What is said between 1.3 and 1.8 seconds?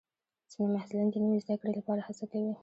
زده کړې